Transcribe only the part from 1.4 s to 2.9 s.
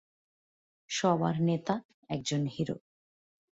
নেতা, একজন হিরো।